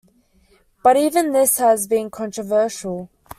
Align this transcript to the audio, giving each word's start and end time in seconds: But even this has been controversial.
But 0.83 0.97
even 0.97 1.31
this 1.31 1.59
has 1.59 1.85
been 1.85 2.09
controversial. 2.09 3.11